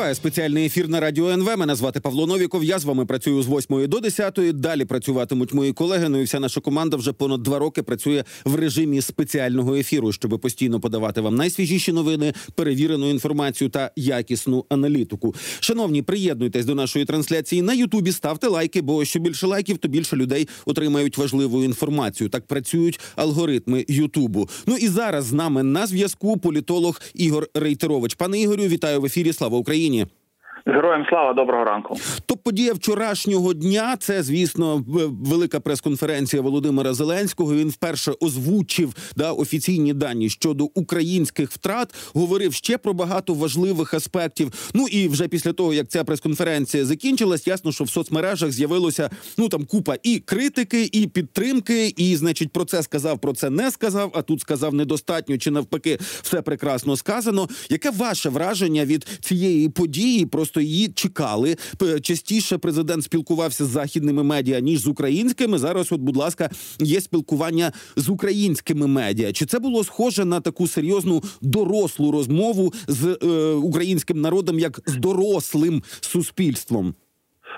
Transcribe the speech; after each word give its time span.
Триває 0.00 0.14
спеціальний 0.14 0.66
ефір 0.66 0.88
на 0.88 1.00
радіо 1.00 1.28
НВ. 1.30 1.58
Мене 1.58 1.74
звати 1.74 2.00
Павло 2.00 2.26
Новіков. 2.26 2.64
Я 2.64 2.78
з 2.78 2.84
вами 2.84 3.06
працюю 3.06 3.42
з 3.42 3.48
8 3.48 3.88
до 3.88 4.00
10. 4.00 4.40
Далі 4.52 4.84
працюватимуть 4.84 5.54
мої 5.54 5.72
колеги. 5.72 6.08
Ну 6.08 6.20
і 6.20 6.24
вся 6.24 6.40
наша 6.40 6.60
команда 6.60 6.96
вже 6.96 7.12
понад 7.12 7.42
два 7.42 7.58
роки 7.58 7.82
працює 7.82 8.24
в 8.44 8.54
режимі 8.54 9.02
спеціального 9.02 9.74
ефіру, 9.74 10.12
щоб 10.12 10.40
постійно 10.40 10.80
подавати 10.80 11.20
вам 11.20 11.34
найсвіжіші 11.34 11.92
новини, 11.92 12.32
перевірену 12.54 13.10
інформацію 13.10 13.70
та 13.70 13.90
якісну 13.96 14.64
аналітику. 14.68 15.34
Шановні, 15.60 16.02
приєднуйтесь 16.02 16.64
до 16.64 16.74
нашої 16.74 17.04
трансляції 17.04 17.62
на 17.62 17.72
Ютубі. 17.72 18.12
Ставте 18.12 18.48
лайки, 18.48 18.82
бо 18.82 19.04
що 19.04 19.18
більше 19.18 19.46
лайків, 19.46 19.78
то 19.78 19.88
більше 19.88 20.16
людей 20.16 20.48
отримають 20.66 21.18
важливу 21.18 21.64
інформацію. 21.64 22.30
Так 22.30 22.46
працюють 22.46 23.00
алгоритми 23.16 23.84
Ютубу. 23.88 24.48
Ну 24.66 24.76
і 24.76 24.88
зараз 24.88 25.24
з 25.24 25.32
нами 25.32 25.62
на 25.62 25.86
зв'язку 25.86 26.36
політолог 26.36 27.00
Ігор 27.14 27.48
Рейтерович. 27.54 28.14
Пане 28.14 28.40
Ігорю, 28.40 28.62
вітаю 28.62 29.00
в 29.00 29.04
ефірі. 29.04 29.32
Слава 29.32 29.58
Україні. 29.58 29.89
Україні. 29.90 30.06
Героям 30.66 31.06
слава 31.08 31.32
доброго 31.32 31.64
ранку. 31.64 31.96
Топ 32.26 32.42
подія 32.42 32.72
вчорашнього 32.72 33.54
дня. 33.54 33.96
Це 34.00 34.22
звісно 34.22 34.84
велика 35.22 35.60
прес-конференція 35.60 36.42
Володимира 36.42 36.94
Зеленського. 36.94 37.54
Він 37.54 37.68
вперше 37.68 38.12
озвучив 38.20 38.94
да 39.16 39.32
офіційні 39.32 39.94
дані 39.94 40.30
щодо 40.30 40.64
українських 40.64 41.50
втрат. 41.50 41.94
Говорив 42.14 42.54
ще 42.54 42.78
про 42.78 42.92
багато 42.92 43.34
важливих 43.34 43.94
аспектів. 43.94 44.70
Ну 44.74 44.86
і 44.88 45.08
вже 45.08 45.28
після 45.28 45.52
того 45.52 45.74
як 45.74 45.88
ця 45.88 46.04
прес-конференція 46.04 46.84
закінчилась, 46.84 47.46
ясно, 47.46 47.72
що 47.72 47.84
в 47.84 47.90
соцмережах 47.90 48.52
з'явилося 48.52 49.10
ну 49.38 49.48
там 49.48 49.64
купа 49.64 49.96
і 50.02 50.18
критики, 50.18 50.88
і 50.92 51.06
підтримки. 51.06 51.94
І, 51.96 52.16
значить, 52.16 52.52
про 52.52 52.64
це 52.64 52.82
сказав, 52.82 53.18
про 53.18 53.32
це 53.32 53.50
не 53.50 53.70
сказав. 53.70 54.10
А 54.14 54.22
тут 54.22 54.40
сказав 54.40 54.74
недостатньо 54.74 55.38
чи 55.38 55.50
навпаки, 55.50 55.98
все 56.22 56.42
прекрасно 56.42 56.96
сказано. 56.96 57.48
Яке 57.70 57.90
ваше 57.90 58.28
враження 58.28 58.84
від 58.84 59.06
цієї 59.20 59.68
події? 59.68 60.26
Просто 60.50 60.60
її 60.60 60.88
чекали. 60.88 61.56
Частіше 62.02 62.58
президент 62.58 63.04
спілкувався 63.04 63.64
з 63.64 63.68
західними 63.68 64.22
медіа 64.22 64.60
ніж 64.60 64.80
з 64.80 64.86
українськими. 64.86 65.58
Зараз, 65.58 65.92
от, 65.92 66.00
будь 66.00 66.16
ласка, 66.16 66.50
є 66.80 67.00
спілкування 67.00 67.72
з 67.96 68.08
українськими 68.08 68.86
медіа. 68.86 69.32
Чи 69.32 69.46
це 69.46 69.58
було 69.58 69.84
схоже 69.84 70.24
на 70.24 70.40
таку 70.40 70.68
серйозну 70.68 71.22
дорослу 71.40 72.10
розмову 72.10 72.72
з 72.88 73.18
е, 73.22 73.26
українським 73.52 74.20
народом 74.20 74.58
як 74.58 74.80
з 74.86 74.96
дорослим 74.96 75.82
суспільством? 76.00 76.94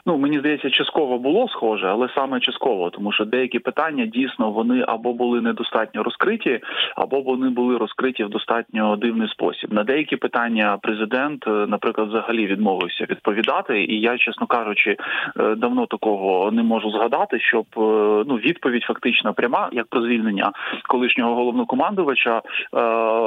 Ну 0.06 0.19
мені 0.19 0.39
здається, 0.39 0.70
частково 0.70 1.19
було 1.19 1.48
схоже, 1.48 1.86
але 1.86 2.08
саме 2.14 2.41
частково, 2.41 2.91
тому 2.91 3.12
що 3.12 3.25
деякі 3.25 3.58
питання 3.58 4.06
дійсно 4.06 4.50
вони 4.50 4.84
або 4.89 5.12
були 5.12 5.41
недостатньо 5.41 6.03
розкриті, 6.03 6.61
або 6.97 7.20
вони 7.20 7.48
були 7.50 7.77
розкриті 7.77 8.25
в 8.25 8.28
достатньо 8.28 8.97
дивний 8.97 9.28
спосіб. 9.28 9.72
На 9.72 9.84
деякі 9.84 10.17
питання 10.17 10.78
президент, 10.83 11.47
е, 11.47 11.50
наприклад, 11.50 12.09
взагалі 12.09 12.47
відмовився 12.47 13.06
відповідати. 13.11 13.84
І 13.84 14.00
я, 14.00 14.19
чесно 14.19 14.47
кажучи, 14.47 14.97
е, 15.41 15.55
давно 15.55 15.86
такого 15.86 16.50
не 16.50 16.62
можу 16.62 16.91
згадати, 16.91 17.41
щоб 17.41 17.66
е, 17.77 17.81
ну 18.27 18.37
відповідь 18.37 18.83
фактично 18.83 19.34
пряма, 19.34 19.69
як 19.72 19.87
про 19.87 20.03
звільнення 20.03 20.53
колишнього 20.89 21.34
головнокомандувача, 21.34 22.42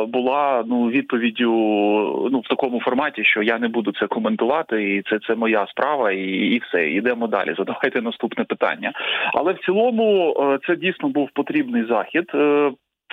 була 0.08 0.64
ну 0.68 0.88
відповіддю 0.88 1.50
ну 2.32 2.40
в 2.40 2.48
такому 2.48 2.82
форматі, 2.82 3.24
що 3.24 3.42
я 3.42 3.60
не 3.60 3.68
буду 3.68 3.92
це 3.92 4.08
коментувати, 4.08 4.96
і 4.96 5.02
це 5.02 5.20
це 5.28 5.36
моя 5.36 5.68
справа 5.68 6.12
і 6.12 6.56
все, 6.68 6.90
йдемо 6.90 7.28
далі. 7.28 7.56
Задавайте 7.58 8.02
наступне 8.02 8.44
питання. 8.44 8.92
Але 9.34 9.54
в 9.54 9.60
цілому 9.60 10.38
е, 10.40 10.60
це 10.68 10.76
дійсно 10.76 11.10
був 11.10 11.30
потрібний 11.34 11.86
захід. 11.86 12.26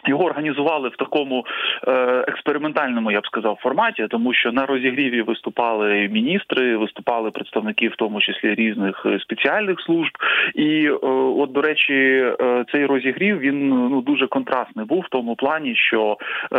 Його 0.06 0.24
організували 0.24 0.88
в 0.88 0.96
такому 0.96 1.46
е, 1.88 1.92
експериментальному, 2.28 3.10
я 3.10 3.20
б 3.20 3.26
сказав, 3.26 3.58
форматі, 3.62 4.06
тому 4.10 4.34
що 4.34 4.52
на 4.52 4.66
розігріві 4.66 5.22
виступали 5.22 6.08
міністри, 6.12 6.76
виступали 6.76 7.30
представники, 7.30 7.88
в 7.88 7.96
тому 7.96 8.20
числі 8.20 8.54
різних 8.54 9.06
е, 9.06 9.18
спеціальних 9.18 9.80
служб. 9.80 10.12
І 10.54 10.86
е, 10.86 10.92
от 11.36 11.52
до 11.52 11.62
речі, 11.62 12.26
цей 12.72 12.86
розігрів 12.86 13.38
він 13.38 13.68
ну 13.68 14.00
дуже 14.00 14.26
контрастний 14.26 14.86
був 14.86 15.00
в 15.00 15.08
тому 15.08 15.36
плані, 15.36 15.74
що 15.76 16.16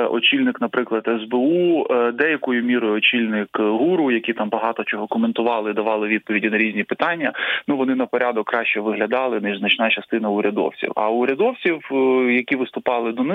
очільник, 0.10 0.62
наприклад, 0.62 1.10
СБУ, 1.24 1.88
деякою 2.14 2.64
мірою 2.64 2.94
очільник 2.94 3.60
гуру, 3.60 4.12
які 4.12 4.34
там 4.34 4.50
багато 4.50 4.84
чого 4.84 5.08
коментували, 5.08 5.74
давали 5.74 6.08
відповіді 6.08 6.50
на 6.50 6.58
різні 6.58 6.84
питання. 6.84 7.34
Ну 7.68 7.78
вони 7.78 7.96
на 7.96 8.06
порядок 8.06 8.48
краще 8.48 8.80
виглядали 8.80 9.40
ніж 9.42 9.60
значна 9.60 9.90
частина 9.90 10.30
урядовців. 10.30 10.92
А 10.96 11.10
урядовців, 11.10 11.80
які 12.30 12.56
виступали 12.56 13.12
до 13.12 13.24
них 13.24 13.33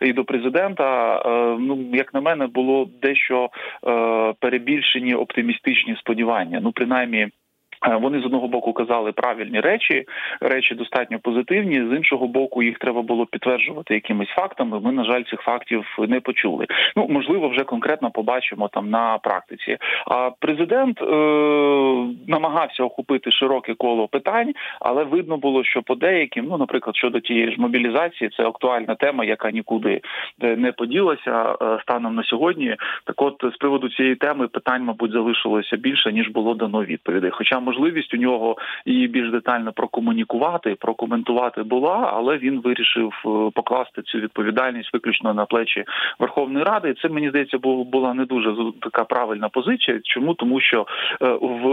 і 0.00 0.12
до 0.12 0.24
президента, 0.24 1.16
е, 1.16 1.56
ну 1.60 1.90
як 1.92 2.14
на 2.14 2.20
мене, 2.20 2.46
було 2.46 2.88
дещо 3.02 3.50
е, 3.86 4.34
перебільшені 4.40 5.14
оптимістичні 5.14 5.96
сподівання. 5.96 6.60
Ну 6.62 6.72
принаймні. 6.72 7.28
Е, 7.86 7.96
вони 7.96 8.20
з 8.20 8.24
одного 8.24 8.48
боку 8.48 8.72
казали 8.72 9.12
правильні 9.12 9.60
речі, 9.60 10.04
речі 10.40 10.74
достатньо 10.74 11.18
позитивні. 11.18 11.74
З 11.74 11.96
іншого 11.96 12.26
боку, 12.26 12.62
їх 12.62 12.78
треба 12.78 13.02
було 13.02 13.26
підтверджувати 13.26 13.94
якимись 13.94 14.28
фактами. 14.28 14.80
Ми, 14.80 14.92
на 14.92 15.04
жаль, 15.04 15.22
цих 15.22 15.40
фактів 15.40 15.84
не 15.98 16.20
почули. 16.20 16.66
Ну 16.96 17.06
можливо, 17.08 17.48
вже 17.48 17.64
конкретно 17.64 18.10
побачимо 18.10 18.68
там 18.68 18.90
на 18.90 19.18
практиці. 19.18 19.76
А 20.06 20.30
президент 20.38 21.02
е- 21.02 21.04
намагався 22.26 22.84
охопити 22.84 23.30
широке 23.30 23.74
коло 23.74 24.08
питань, 24.08 24.52
але 24.80 25.04
видно 25.04 25.36
було, 25.36 25.64
що 25.64 25.82
по 25.82 25.94
деяким, 25.94 26.46
ну 26.48 26.58
наприклад, 26.58 26.96
щодо 26.96 27.20
тієї 27.20 27.52
ж 27.52 27.60
мобілізації, 27.60 28.30
це 28.36 28.42
актуальна 28.42 28.94
тема, 28.94 29.24
яка 29.24 29.50
нікуди 29.50 30.00
е, 30.42 30.56
не 30.56 30.72
поділася 30.72 31.56
е, 31.62 31.78
станом 31.82 32.14
на 32.14 32.24
сьогодні. 32.24 32.76
Так, 33.04 33.22
от 33.22 33.44
з 33.54 33.56
приводу 33.56 33.88
цієї 33.88 34.14
теми 34.14 34.48
питань, 34.48 34.84
мабуть, 34.84 35.12
залишилося 35.12 35.76
більше 35.76 36.12
ніж 36.12 36.28
було 36.28 36.54
дано 36.54 36.84
відповідей. 36.84 37.30
Хоча 37.30 37.60
можливість 37.68 38.14
у 38.14 38.16
нього 38.16 38.56
її 38.86 39.08
більш 39.08 39.30
детально 39.30 39.72
прокомунікувати, 39.72 40.74
прокоментувати 40.74 41.62
була, 41.62 42.10
але 42.14 42.38
він 42.38 42.60
вирішив 42.60 43.12
е, 43.26 43.28
покласти 43.54 44.02
цю 44.02 44.18
відповідальність 44.18 44.92
виключно 44.92 45.34
на 45.34 45.44
плечі 45.46 45.84
Верховної 46.18 46.64
Ради. 46.64 46.90
І 46.90 46.94
це 47.02 47.08
мені 47.08 47.28
здається, 47.28 47.58
була 47.58 48.14
не 48.14 48.24
дуже 48.24 48.54
така 48.82 49.04
правильна 49.04 49.48
позиція. 49.48 50.00
Чому 50.04 50.34
тому, 50.34 50.60
що 50.60 50.86
е, 51.22 51.26
в 51.40 51.64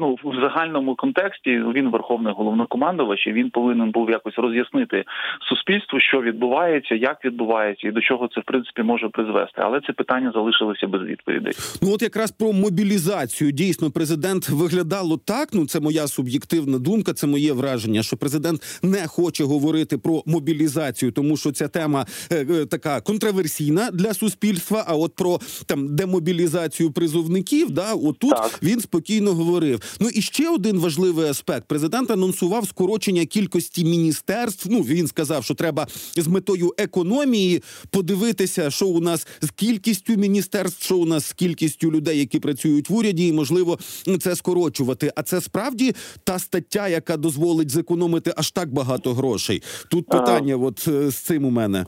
ну 0.00 0.18
в 0.24 0.40
загальному 0.40 0.94
контексті 0.94 1.50
він 1.50 1.90
верховний 1.90 2.32
головнокомандувач, 2.32 3.26
і 3.26 3.32
він 3.32 3.50
повинен 3.50 3.90
був 3.90 4.10
якось 4.10 4.38
роз'яснити 4.38 5.04
суспільству, 5.48 6.00
що 6.00 6.22
відбувається, 6.22 6.94
як 6.94 7.24
відбувається, 7.24 7.88
і 7.88 7.90
до 7.90 8.00
чого 8.00 8.28
це 8.28 8.40
в 8.40 8.44
принципі 8.44 8.82
може 8.82 9.08
призвести. 9.08 9.62
Але 9.64 9.80
це 9.80 9.92
питання 9.92 10.30
залишилося 10.34 10.86
без 10.86 11.02
відповідей. 11.02 11.52
Ну 11.82 11.88
от 11.94 12.02
якраз 12.02 12.30
про 12.32 12.52
мобілізацію 12.52 13.50
дійсно 13.50 13.90
президент 13.90 14.48
виглядає 14.48 14.85
виглядало 14.86 15.16
так. 15.16 15.48
Ну 15.52 15.66
це 15.66 15.80
моя 15.80 16.08
суб'єктивна 16.08 16.78
думка, 16.78 17.12
це 17.12 17.26
моє 17.26 17.52
враження, 17.52 18.02
що 18.02 18.16
президент 18.16 18.62
не 18.82 19.06
хоче 19.06 19.44
говорити 19.44 19.98
про 19.98 20.22
мобілізацію, 20.26 21.12
тому 21.12 21.36
що 21.36 21.52
ця 21.52 21.68
тема 21.68 22.06
е, 22.30 22.46
е, 22.50 22.66
така 22.66 23.00
контроверсійна 23.00 23.90
для 23.90 24.14
суспільства. 24.14 24.84
А 24.86 24.96
от 24.96 25.14
про 25.14 25.40
там 25.66 25.96
демобілізацію 25.96 26.90
призовників, 26.90 27.70
да, 27.70 27.94
отут 27.94 28.30
так. 28.30 28.58
він 28.62 28.80
спокійно 28.80 29.34
говорив. 29.34 29.80
Ну 30.00 30.08
і 30.08 30.22
ще 30.22 30.50
один 30.50 30.78
важливий 30.78 31.28
аспект: 31.28 31.68
президент 31.68 32.10
анонсував 32.10 32.68
скорочення 32.68 33.26
кількості 33.26 33.84
міністерств. 33.84 34.68
Ну 34.70 34.80
він 34.80 35.06
сказав, 35.06 35.44
що 35.44 35.54
треба 35.54 35.86
з 36.16 36.26
метою 36.26 36.74
економії 36.78 37.62
подивитися, 37.90 38.70
що 38.70 38.86
у 38.86 39.00
нас 39.00 39.26
з 39.40 39.50
кількістю 39.50 40.16
міністерств, 40.16 40.84
що 40.84 40.96
у 40.96 41.06
нас 41.06 41.26
з 41.26 41.32
кількістю 41.32 41.92
людей, 41.92 42.18
які 42.18 42.40
працюють 42.40 42.90
в 42.90 42.94
уряді, 42.94 43.26
і 43.26 43.32
можливо 43.32 43.78
це 44.20 44.36
скорочення 44.36 44.75
скорочувати. 44.76 45.12
А 45.16 45.22
це 45.22 45.40
справді 45.40 45.94
та 46.24 46.38
стаття, 46.38 46.88
яка 46.88 47.16
дозволить 47.16 47.70
зекономити 47.70 48.32
аж 48.36 48.50
так 48.50 48.72
багато 48.72 49.14
грошей. 49.14 49.62
Тут 49.90 50.06
питання, 50.06 50.56
от 50.56 50.88
е, 50.88 51.10
з 51.10 51.16
цим 51.16 51.44
у 51.44 51.50
мене. 51.50 51.86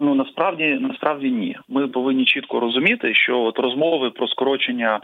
Ну 0.00 0.14
насправді 0.14 0.78
насправді 0.80 1.30
ні. 1.30 1.56
Ми 1.68 1.88
повинні 1.88 2.24
чітко 2.24 2.60
розуміти, 2.60 3.14
що 3.14 3.40
от 3.40 3.58
розмови 3.58 4.10
про 4.10 4.28
скорочення 4.28 4.96
е, 4.96 5.00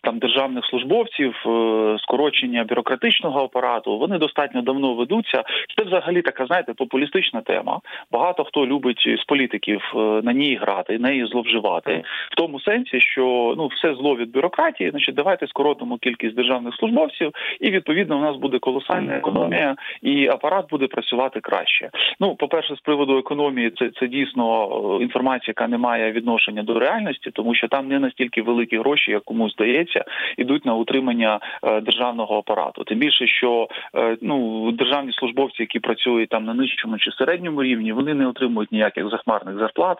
там 0.00 0.18
державних 0.18 0.64
службовців, 0.64 1.34
е, 1.46 1.96
скорочення 1.98 2.64
бюрократичного 2.64 3.44
апарату, 3.44 3.98
вони 3.98 4.18
достатньо 4.18 4.62
давно 4.62 4.94
ведуться. 4.94 5.44
Це 5.76 5.84
взагалі 5.84 6.22
така, 6.22 6.46
знаєте, 6.46 6.72
популістична 6.74 7.40
тема. 7.40 7.80
Багато 8.12 8.44
хто 8.44 8.66
любить 8.66 9.18
з 9.22 9.24
політиків 9.24 9.92
е, 9.94 9.98
на 9.98 10.32
ній 10.32 10.56
грати, 10.56 10.98
неї 10.98 11.26
зловживати 11.26 12.02
в 12.30 12.34
тому 12.34 12.60
сенсі, 12.60 13.00
що 13.00 13.54
ну 13.56 13.66
все 13.66 13.94
зло 13.94 14.16
від 14.16 14.30
бюрократії. 14.30 14.90
Значить, 14.90 15.14
давайте 15.14 15.46
скоротимо 15.46 15.98
кількість 15.98 16.36
державних 16.36 16.74
службовців, 16.74 17.32
і 17.60 17.70
відповідно 17.70 18.18
у 18.18 18.20
нас 18.20 18.36
буде 18.36 18.58
колосальна 18.58 19.16
економія, 19.16 19.76
і 20.02 20.28
апарат 20.28 20.66
буде 20.70 20.86
працювати 20.86 21.40
краще. 21.40 21.90
Ну, 22.20 22.34
по 22.34 22.48
перше, 22.48 22.76
з 22.76 22.80
приводу 22.80 23.18
економії 23.18 23.70
це 23.78 23.90
це 24.00 24.06
дійсно 24.06 24.98
інформація, 25.00 25.44
яка 25.46 25.68
не 25.68 25.78
має 25.78 26.12
відношення 26.12 26.62
до 26.62 26.78
реальності, 26.78 27.30
тому 27.30 27.54
що 27.54 27.68
там 27.68 27.88
не 27.88 27.98
настільки 27.98 28.42
великі 28.42 28.78
гроші, 28.78 29.10
як 29.10 29.24
комусь 29.24 29.52
здається, 29.52 30.04
ідуть 30.38 30.66
на 30.66 30.74
утримання 30.74 31.40
державного 31.82 32.38
апарату. 32.38 32.84
Тим 32.84 32.98
більше, 32.98 33.26
що 33.26 33.68
ну 34.20 34.72
державні 34.72 35.12
службовці, 35.12 35.62
які 35.62 35.80
працюють 35.80 36.28
там 36.28 36.44
на 36.44 36.54
нижчому 36.54 36.98
чи 36.98 37.10
середньому 37.10 37.62
рівні, 37.62 37.92
вони 37.92 38.14
не 38.14 38.26
отримують 38.26 38.72
ніяких 38.72 39.08
захмарних 39.08 39.58
зарплат. 39.58 39.98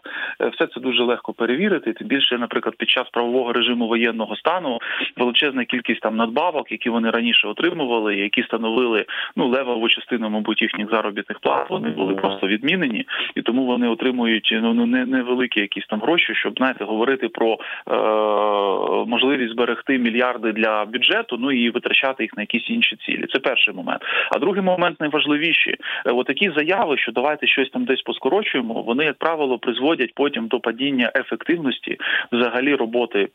Все 0.52 0.66
це 0.66 0.80
дуже 0.80 1.02
легко 1.02 1.32
перевірити. 1.32 1.92
Тим 1.92 2.08
більше, 2.08 2.38
наприклад, 2.38 2.74
під 2.78 2.90
час 2.90 3.08
правового 3.12 3.52
режиму 3.52 3.88
воєнного 3.88 4.36
стану 4.36 4.78
величезна 5.16 5.64
кількість 5.64 6.00
там 6.00 6.16
надбавок, 6.16 6.72
які 6.72 6.90
вони 6.90 7.10
раніше 7.10 7.48
отримували, 7.48 8.16
які 8.16 8.42
становили 8.42 9.04
ну 9.36 9.48
левову 9.48 9.88
частину, 9.88 10.30
мабуть, 10.30 10.62
їхніх 10.62 10.90
заробітних 10.90 11.38
плат. 11.38 11.70
Вони 11.70 11.88
були 11.88 12.14
просто 12.14 12.46
відмінені, 12.46 13.06
і 13.34 13.42
тому 13.42 13.63
вони 13.64 13.88
отримують 13.88 14.58
ну, 14.62 14.74
ну 14.74 14.86
не 14.86 15.06
невеликі 15.06 15.60
якісь 15.60 15.86
там 15.86 16.00
гроші, 16.00 16.34
щоб 16.34 16.54
знаєте, 16.56 16.84
говорити 16.84 17.28
про 17.28 17.52
е, 17.52 17.94
можливість 19.06 19.52
зберегти 19.52 19.98
мільярди 19.98 20.52
для 20.52 20.84
бюджету, 20.84 21.36
ну 21.40 21.52
і 21.52 21.70
витрачати 21.70 22.22
їх 22.22 22.36
на 22.36 22.42
якісь 22.42 22.70
інші 22.70 22.96
цілі. 22.96 23.26
Це 23.32 23.38
перший 23.38 23.74
момент. 23.74 24.02
А 24.30 24.38
другий 24.38 24.62
момент 24.62 25.00
найважливіші. 25.00 25.70
Е, 25.70 25.76
отакі 26.12 26.50
заяви, 26.56 26.98
що 26.98 27.12
давайте 27.12 27.46
щось 27.46 27.70
там 27.70 27.84
десь 27.84 28.02
поскорочуємо. 28.02 28.82
Вони 28.82 29.04
як 29.04 29.18
правило 29.18 29.58
призводять 29.58 30.14
потім 30.14 30.46
до 30.46 30.60
падіння 30.60 31.12
ефективності 31.14 31.98
взагалі 32.32 32.74
роботи 32.74 33.28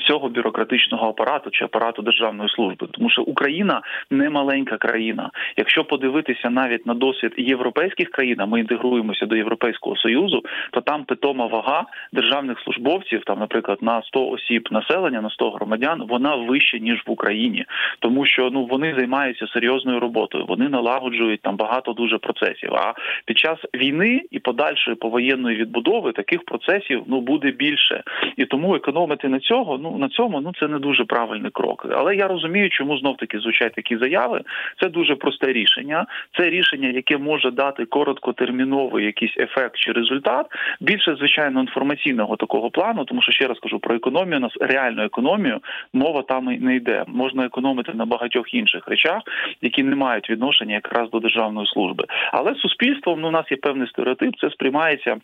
Цього 0.00 0.28
бюрократичного 0.28 1.08
апарату 1.08 1.50
чи 1.50 1.64
апарату 1.64 2.02
державної 2.02 2.48
служби, 2.48 2.86
тому 2.90 3.10
що 3.10 3.22
Україна 3.22 3.82
не 4.10 4.30
маленька 4.30 4.76
країна. 4.76 5.30
Якщо 5.56 5.84
подивитися 5.84 6.50
навіть 6.50 6.86
на 6.86 6.94
досвід 6.94 7.34
європейських 7.36 8.10
країн, 8.10 8.36
а 8.38 8.46
ми 8.46 8.60
інтегруємося 8.60 9.26
до 9.26 9.36
Європейського 9.36 9.96
союзу, 9.96 10.42
то 10.70 10.80
там 10.80 11.04
питома 11.04 11.46
вага 11.46 11.84
державних 12.12 12.60
службовців, 12.60 13.22
там, 13.24 13.38
наприклад, 13.38 13.78
на 13.80 14.02
100 14.02 14.28
осіб 14.28 14.68
населення, 14.70 15.20
на 15.20 15.30
100 15.30 15.50
громадян, 15.50 16.02
вона 16.08 16.36
вища 16.36 16.78
ніж 16.78 17.02
в 17.06 17.10
Україні, 17.10 17.64
тому 17.98 18.26
що 18.26 18.50
ну 18.52 18.64
вони 18.64 18.94
займаються 18.94 19.46
серйозною 19.46 20.00
роботою, 20.00 20.44
вони 20.48 20.68
налагоджують 20.68 21.42
там 21.42 21.56
багато 21.56 21.92
дуже 21.92 22.18
процесів. 22.18 22.74
А 22.74 22.94
під 23.24 23.38
час 23.38 23.58
війни 23.74 24.22
і 24.30 24.38
подальшої 24.38 24.96
повоєнної 24.96 25.56
відбудови 25.56 26.12
таких 26.12 26.44
процесів 26.44 27.02
ну 27.06 27.20
буде 27.20 27.50
більше, 27.50 28.02
і 28.36 28.44
тому 28.44 28.74
економити 28.74 29.28
на 29.28 29.38
цього 29.40 29.78
ну 29.78 29.89
на 29.98 30.08
цьому 30.08 30.40
ну 30.40 30.52
це 30.60 30.68
не 30.68 30.78
дуже 30.78 31.04
правильний 31.04 31.50
крок. 31.50 31.86
Але 31.90 32.16
я 32.16 32.28
розумію, 32.28 32.70
чому 32.70 32.98
знов 32.98 33.16
таки 33.16 33.38
звучать 33.38 33.74
такі 33.74 33.96
заяви. 33.96 34.40
Це 34.80 34.88
дуже 34.88 35.16
просте 35.16 35.52
рішення. 35.52 36.06
Це 36.38 36.50
рішення, 36.50 36.88
яке 36.88 37.18
може 37.18 37.50
дати 37.50 37.84
короткотерміновий 37.84 39.04
якийсь 39.04 39.38
ефект 39.38 39.76
чи 39.76 39.92
результат. 39.92 40.46
Більше 40.80 41.16
звичайно 41.16 41.60
інформаційного 41.60 42.36
такого 42.36 42.70
плану, 42.70 43.04
тому 43.04 43.22
що 43.22 43.32
ще 43.32 43.46
раз 43.46 43.58
кажу 43.58 43.78
про 43.78 43.94
економію, 43.94 44.40
нас 44.40 44.52
реальну 44.60 45.02
економію 45.02 45.60
мова 45.92 46.22
там 46.22 46.52
і 46.52 46.58
не 46.58 46.76
йде. 46.76 47.04
Можна 47.06 47.44
економити 47.46 47.92
на 47.94 48.04
багатьох 48.04 48.54
інших 48.54 48.88
речах, 48.88 49.22
які 49.62 49.82
не 49.82 49.96
мають 49.96 50.30
відношення 50.30 50.74
якраз 50.74 51.10
до 51.10 51.20
державної 51.20 51.66
служби. 51.66 52.04
Але 52.32 52.54
суспільством 52.54 53.20
ну 53.20 53.28
у 53.28 53.30
нас 53.30 53.50
є 53.50 53.56
певний 53.56 53.88
стереотип. 53.88 54.36
Це 54.40 54.50
сприймається. 54.50 55.16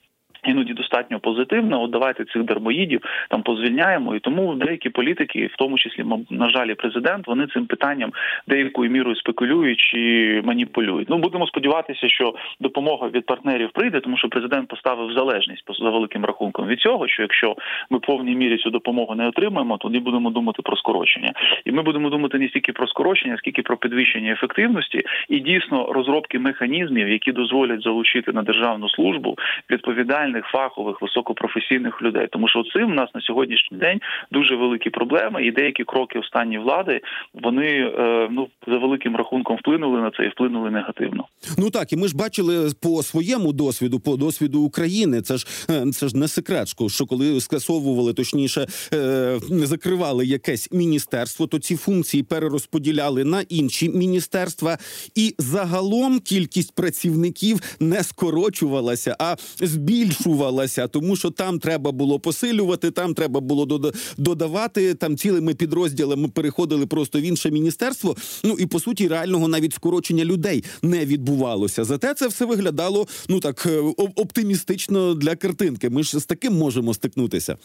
Іноді 0.46 0.72
достатньо 0.72 1.20
позитивно. 1.20 1.82
От 1.82 1.90
давайте 1.90 2.24
цих 2.24 2.42
дармоїдів 2.42 3.00
там 3.30 3.42
позвільняємо. 3.42 4.14
І 4.14 4.20
тому 4.20 4.54
деякі 4.54 4.88
політики, 4.90 5.46
в 5.46 5.56
тому 5.56 5.78
числі 5.78 6.04
на 6.30 6.50
жаль, 6.50 6.74
президент, 6.74 7.26
вони 7.26 7.46
цим 7.46 7.66
питанням 7.66 8.12
деякою 8.46 8.90
мірою 8.90 9.16
спекулюють 9.16 9.80
чи 9.80 10.42
маніпулюють. 10.44 11.10
Ну 11.10 11.18
будемо 11.18 11.46
сподіватися, 11.46 12.08
що 12.08 12.34
допомога 12.60 13.08
від 13.08 13.26
партнерів 13.26 13.70
прийде, 13.72 14.00
тому 14.00 14.16
що 14.18 14.28
президент 14.28 14.68
поставив 14.68 15.12
залежність 15.12 15.64
за 15.80 15.90
великим 15.90 16.24
рахунком 16.24 16.66
від 16.66 16.80
цього, 16.80 17.08
що 17.08 17.22
якщо 17.22 17.56
ми 17.90 17.98
повній 17.98 18.36
мірі 18.36 18.56
цю 18.56 18.70
допомогу 18.70 19.14
не 19.14 19.28
отримаємо, 19.28 19.78
тоді 19.78 19.98
будемо 20.00 20.30
думати 20.30 20.62
про 20.62 20.76
скорочення. 20.76 21.32
І 21.64 21.72
ми 21.72 21.82
будемо 21.82 22.10
думати 22.10 22.38
не 22.38 22.48
стільки 22.48 22.72
про 22.72 22.86
скорочення, 22.86 23.36
скільки 23.38 23.62
про 23.62 23.76
підвищення 23.76 24.32
ефективності 24.32 25.02
і 25.28 25.40
дійсно 25.40 25.92
розробки 25.92 26.38
механізмів, 26.38 27.08
які 27.08 27.32
дозволять 27.32 27.82
залучити 27.82 28.32
на 28.32 28.42
державну 28.42 28.88
службу 28.88 29.36
відповідальність 29.70 30.35
професійних, 30.36 30.44
фахових, 30.52 31.02
високопрофесійних 31.02 32.02
людей. 32.02 32.28
Тому 32.30 32.48
що 32.48 32.62
цим 32.72 32.90
у 32.90 32.94
нас 32.94 33.10
на 33.14 33.20
сьогоднішній 33.20 33.78
день 33.78 34.00
дуже 34.30 34.56
великі 34.56 34.90
проблеми, 34.90 35.46
і 35.46 35.52
деякі 35.52 35.84
кроки 35.84 36.18
останньої 36.18 36.58
влади 36.58 37.00
вони 37.34 37.66
е, 37.66 38.28
ну 38.30 38.48
за 38.66 38.78
великим 38.78 39.16
рахунком 39.16 39.56
вплинули 39.56 40.00
на 40.00 40.10
це 40.10 40.24
і 40.24 40.28
вплинули 40.28 40.70
негативно. 40.70 41.24
Ну 41.58 41.70
так 41.70 41.92
і 41.92 41.96
ми 41.96 42.08
ж 42.08 42.16
бачили 42.16 42.70
по 42.82 43.02
своєму 43.02 43.52
досвіду, 43.52 44.00
по 44.00 44.16
досвіду 44.16 44.60
України. 44.60 45.22
Це 45.22 45.36
ж 45.36 45.46
е, 45.70 45.90
це 45.90 46.08
ж 46.08 46.16
не 46.16 46.28
секрет, 46.28 46.68
що 46.88 47.06
коли 47.06 47.40
скасовували, 47.40 48.12
точніше 48.12 48.66
е, 48.92 49.38
закривали 49.50 50.26
якесь 50.26 50.72
міністерство, 50.72 51.46
то 51.46 51.58
ці 51.58 51.76
функції 51.76 52.22
перерозподіляли 52.22 53.24
на 53.24 53.40
інші 53.40 53.88
міністерства, 53.88 54.78
і 55.14 55.34
загалом 55.38 56.20
кількість 56.20 56.74
працівників 56.74 57.60
не 57.80 58.02
скорочувалася, 58.02 59.16
а 59.18 59.36
збільшувалася 59.58 60.25
збільшувалася, 60.26 60.88
тому 60.88 61.16
що 61.16 61.30
там 61.30 61.58
треба 61.58 61.92
було 61.92 62.20
посилювати, 62.20 62.90
там 62.90 63.14
треба 63.14 63.40
було 63.40 63.92
додавати 64.18 64.94
там 64.94 65.16
цілими 65.16 65.54
підрозділами 65.54 66.28
переходили 66.28 66.86
просто 66.86 67.20
в 67.20 67.22
інше 67.22 67.50
міністерство. 67.50 68.16
Ну 68.44 68.56
і 68.58 68.66
по 68.66 68.80
суті, 68.80 69.08
реального 69.08 69.48
навіть 69.48 69.74
скорочення 69.74 70.24
людей 70.24 70.64
не 70.82 71.06
відбувалося. 71.06 71.84
Зате 71.84 72.14
це 72.14 72.28
все 72.28 72.44
виглядало 72.44 73.06
ну 73.28 73.40
так 73.40 73.66
е, 73.66 73.78
оптимістично 73.96 75.14
для 75.14 75.36
картинки. 75.36 75.90
Ми 75.90 76.02
ж 76.02 76.18
з 76.18 76.26
таким 76.26 76.52
можемо 76.52 76.94
стикнутися. 76.94 77.56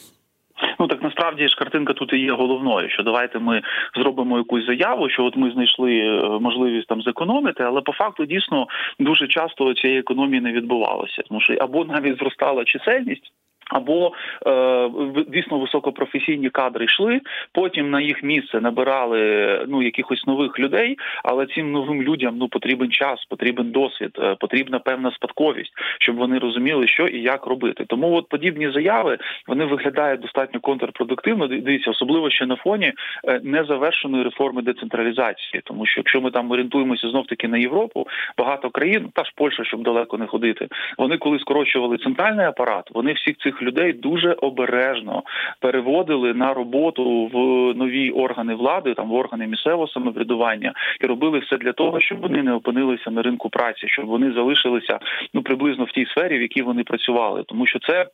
Ну 0.82 0.88
так 0.88 1.04
насправді 1.04 1.48
ж 1.48 1.56
картинка 1.56 1.94
тут 1.94 2.14
і 2.14 2.18
є 2.18 2.32
головною. 2.32 2.90
Що 2.90 3.04
давайте 3.04 3.40
ми 3.40 3.62
зробимо 3.96 4.38
якусь 4.38 4.66
заяву, 4.66 5.10
що 5.10 5.24
от 5.24 5.38
ми 5.38 5.52
знайшли 5.52 5.98
е, 6.00 6.40
можливість 6.40 6.88
там 6.88 7.02
зекономити, 7.02 7.64
але 7.64 7.82
по 7.82 7.92
факту 7.92 8.26
дійсно 8.26 8.68
дуже 9.00 9.28
часто 9.28 9.74
цієї 9.74 10.00
економії 10.00 10.42
не 10.42 10.52
відбувалося, 10.52 11.22
тому 11.28 11.42
що 11.42 11.54
або 11.54 11.86
навіть 11.86 12.18
зростала 12.18 12.64
чисельність. 12.64 13.32
Або 13.70 14.12
е, 14.48 14.90
дійсно 15.28 15.60
високопрофесійні 15.60 16.50
кадри 16.50 16.86
йшли, 16.86 17.22
потім 17.52 17.90
на 17.90 18.02
їх 18.02 18.24
місце 18.24 18.62
набирали 18.62 19.66
ну 19.68 19.84
якихось 19.84 20.28
нових 20.28 20.60
людей, 20.60 20.98
але 21.24 21.46
цим 21.46 21.72
новим 21.72 22.02
людям 22.02 22.38
ну 22.38 22.48
потрібен 22.48 22.92
час, 22.92 23.26
потрібен 23.30 23.72
досвід, 23.72 24.12
е, 24.20 24.36
потрібна 24.40 24.80
певна 24.80 25.12
спадковість, 25.12 25.72
щоб 26.00 26.16
вони 26.16 26.40
розуміли, 26.40 26.88
що 26.88 27.08
і 27.08 27.22
як 27.22 27.46
робити. 27.46 27.86
Тому 27.88 28.14
от 28.14 28.30
подібні 28.30 28.72
заяви 28.72 29.18
вони 29.48 29.66
виглядають 29.66 30.22
достатньо 30.22 30.60
контрпродуктивно. 30.60 31.48
Дивіться, 31.48 31.92
особливо 31.92 32.30
ще 32.30 32.46
на 32.46 32.56
фоні 32.56 32.94
е, 33.28 33.40
незавершеної 33.44 34.24
реформи 34.24 34.62
децентралізації, 34.62 35.62
тому 35.64 35.86
що 35.86 36.00
якщо 36.00 36.22
ми 36.22 36.32
там 36.32 36.52
орієнтуємося 36.52 37.10
знов 37.10 37.28
таки 37.28 37.48
на 37.48 37.58
Європу, 37.58 38.08
багато 38.38 38.70
країн, 38.70 39.10
та 39.14 39.24
ж 39.24 39.32
Польща, 39.36 39.64
щоб 39.64 39.84
далеко 39.84 40.18
не 40.18 40.28
ходити, 40.28 40.68
вони 40.98 41.18
коли 41.18 41.40
скорочували 41.40 41.98
центральний 41.98 42.46
апарат, 42.46 42.90
вони 42.94 43.14
всіх 43.14 43.38
цих 43.38 43.61
людей 43.62 43.94
дуже 43.94 44.32
обережно 44.34 45.24
переводили 45.60 46.34
на 46.34 46.54
роботу 46.54 47.30
в 47.34 47.38
нові 47.78 48.12
органи 48.12 48.56
влади, 48.56 48.94
там 48.94 49.10
в 49.10 49.14
органи 49.14 49.48
місцевого 49.48 49.88
самоврядування, 49.88 50.74
і 51.02 51.08
робили 51.08 51.40
все 51.40 51.58
для 51.58 51.74
того, 51.74 52.00
щоб 52.00 52.22
вони 52.22 52.44
не 52.44 52.54
опинилися 52.54 53.12
на 53.12 53.22
ринку 53.22 53.50
праці, 53.50 53.88
щоб 53.88 54.06
вони 54.06 54.32
залишилися 54.32 55.00
ну 55.34 55.42
приблизно 55.42 55.84
в 55.84 55.92
тій 55.92 56.06
сфері, 56.06 56.38
в 56.38 56.42
якій 56.42 56.62
вони 56.62 56.84
працювали, 56.84 57.44
тому 57.48 57.68
що 57.68 57.80
це. 57.80 58.06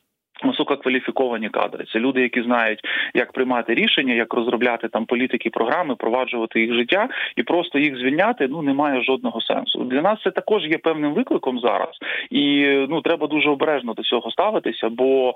Висококваліфіковані 0.44 1.50
кадри 1.50 1.86
це 1.94 2.00
люди, 2.00 2.22
які 2.22 2.42
знають, 2.42 2.80
як 3.14 3.32
приймати 3.32 3.74
рішення, 3.74 4.14
як 4.14 4.34
розробляти 4.34 4.88
там 4.88 5.06
політики, 5.06 5.50
програми, 5.50 5.96
проваджувати 5.96 6.62
їх 6.62 6.74
життя, 6.74 7.10
і 7.36 7.44
просто 7.44 7.80
їх 7.80 7.98
звільняти 7.98 8.48
ну 8.48 8.62
немає 8.62 9.02
жодного 9.02 9.42
сенсу. 9.42 9.84
Для 9.84 10.02
нас 10.02 10.20
це 10.24 10.32
також 10.32 10.66
є 10.66 10.78
певним 10.78 11.14
викликом 11.14 11.60
зараз, 11.60 11.90
і 12.30 12.66
ну 12.90 13.02
треба 13.02 13.28
дуже 13.28 13.50
обережно 13.50 13.94
до 13.94 14.04
цього 14.04 14.32
ставитися. 14.32 14.90
Бо 14.90 15.30
е, 15.30 15.34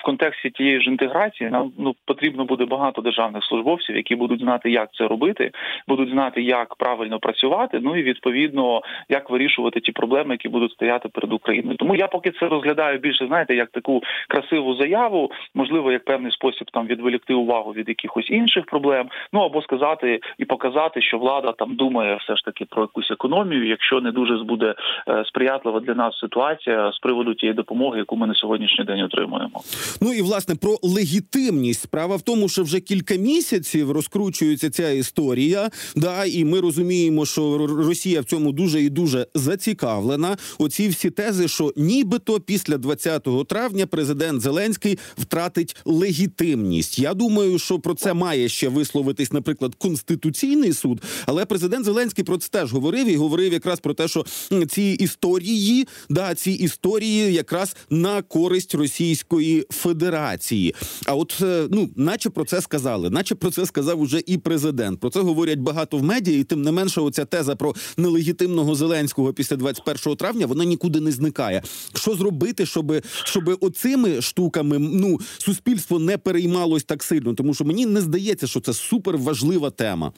в 0.00 0.02
контексті 0.04 0.50
тієї 0.50 0.80
ж 0.80 0.90
інтеграції 0.90 1.50
нам 1.50 1.72
ну 1.78 1.94
потрібно 2.04 2.44
буде 2.44 2.64
багато 2.64 3.02
державних 3.02 3.44
службовців, 3.44 3.96
які 3.96 4.16
будуть 4.16 4.40
знати, 4.40 4.70
як 4.70 4.94
це 4.94 5.06
робити, 5.06 5.50
будуть 5.88 6.10
знати, 6.10 6.42
як 6.42 6.74
правильно 6.74 7.18
працювати. 7.18 7.80
Ну 7.82 7.96
і 7.96 8.02
відповідно 8.02 8.82
як 9.08 9.30
вирішувати 9.30 9.80
ті 9.80 9.92
проблеми, 9.92 10.34
які 10.34 10.48
будуть 10.48 10.72
стояти 10.72 11.08
перед 11.08 11.32
Україною. 11.32 11.76
Тому 11.76 11.96
я 11.96 12.06
поки 12.06 12.30
це 12.30 12.48
розглядаю 12.48 12.98
більше, 12.98 13.26
знаєте, 13.26 13.54
як 13.54 13.70
таку 13.84 14.02
красиву 14.28 14.76
заяву, 14.76 15.30
можливо, 15.54 15.92
як 15.92 16.04
певний 16.04 16.32
спосіб 16.32 16.70
там 16.72 16.86
відволікти 16.86 17.34
увагу 17.34 17.72
від 17.72 17.88
якихось 17.88 18.30
інших 18.30 18.64
проблем. 18.66 19.08
Ну 19.32 19.40
або 19.40 19.62
сказати 19.62 20.20
і 20.38 20.44
показати, 20.44 21.02
що 21.02 21.18
влада 21.18 21.52
там 21.52 21.76
думає 21.76 22.18
все 22.24 22.36
ж 22.36 22.44
таки 22.44 22.64
про 22.64 22.82
якусь 22.82 23.10
економію, 23.10 23.68
якщо 23.68 24.00
не 24.00 24.12
дуже 24.12 24.44
буде 24.44 24.74
е, 25.08 25.24
сприятлива 25.26 25.80
для 25.80 25.94
нас 25.94 26.18
ситуація 26.18 26.92
з 26.92 26.98
приводу 26.98 27.34
тієї 27.34 27.56
допомоги, 27.56 27.98
яку 27.98 28.16
ми 28.16 28.26
на 28.26 28.34
сьогоднішній 28.34 28.84
день 28.84 29.02
отримуємо. 29.02 29.60
Ну 30.02 30.12
і 30.12 30.22
власне 30.22 30.54
про 30.54 30.70
легітимність 30.82 31.80
справа 31.80 32.16
в 32.16 32.22
тому, 32.22 32.48
що 32.48 32.62
вже 32.62 32.80
кілька 32.80 33.14
місяців 33.14 33.92
розкручується 33.92 34.70
ця 34.70 34.90
історія. 34.90 35.68
Да, 35.96 36.24
і 36.24 36.44
ми 36.44 36.60
розуміємо, 36.60 37.26
що 37.26 37.66
Росія 37.66 38.20
в 38.20 38.24
цьому 38.24 38.52
дуже 38.52 38.80
і 38.80 38.90
дуже 38.90 39.26
зацікавлена. 39.34 40.36
Оці 40.58 40.88
всі 40.88 41.10
тези, 41.10 41.48
що 41.48 41.72
нібито 41.76 42.40
після 42.40 42.78
20 42.78 43.28
травня 43.48 43.73
президент 43.86 44.42
Зеленський 44.42 44.98
втратить 45.18 45.76
легітимність. 45.84 46.98
Я 46.98 47.14
думаю, 47.14 47.58
що 47.58 47.78
про 47.78 47.94
це 47.94 48.14
має 48.14 48.48
ще 48.48 48.68
висловитись, 48.68 49.32
наприклад, 49.32 49.74
конституційний 49.74 50.72
суд. 50.72 51.02
Але 51.26 51.44
президент 51.44 51.84
Зеленський 51.84 52.24
про 52.24 52.38
це 52.38 52.48
теж 52.48 52.72
говорив 52.72 53.08
і 53.08 53.16
говорив 53.16 53.52
якраз 53.52 53.80
про 53.80 53.94
те, 53.94 54.08
що 54.08 54.24
ці 54.68 54.82
історії, 54.82 55.88
да, 56.08 56.34
ці 56.34 56.50
історії 56.50 57.32
якраз 57.32 57.76
на 57.90 58.22
користь 58.22 58.74
Російської 58.74 59.66
Федерації. 59.70 60.74
А 61.06 61.14
от 61.14 61.38
е, 61.42 61.66
ну, 61.70 61.90
наче 61.96 62.30
про 62.30 62.44
це 62.44 62.60
сказали, 62.60 63.10
наче 63.10 63.34
про 63.34 63.50
це 63.50 63.66
сказав 63.66 64.00
уже 64.00 64.22
і 64.26 64.38
президент. 64.38 65.00
Про 65.00 65.10
це 65.10 65.20
говорять 65.20 65.58
багато 65.58 65.98
в 65.98 66.02
медіа, 66.02 66.38
і 66.38 66.44
тим 66.44 66.62
не 66.62 66.72
менше, 66.72 67.00
оця 67.00 67.24
теза 67.24 67.56
про 67.56 67.74
нелегітимного 67.96 68.74
Зеленського 68.74 69.32
після 69.32 69.56
21 69.56 70.16
травня 70.16 70.46
вона 70.46 70.64
нікуди 70.64 71.00
не 71.00 71.12
зникає. 71.12 71.62
Що 71.94 72.14
зробити, 72.14 72.66
щоб 72.66 72.92
щоб 73.24 73.58
оцими 73.64 74.22
штуками 74.22 74.78
ну 74.78 75.20
суспільство 75.38 75.98
не 75.98 76.18
переймалось 76.18 76.84
так 76.84 77.02
сильно, 77.02 77.34
тому 77.34 77.54
що 77.54 77.64
мені 77.64 77.86
не 77.86 78.00
здається, 78.00 78.46
що 78.46 78.60
це 78.60 78.72
супер 78.72 79.18
важлива 79.18 79.70
тема. 79.70 80.12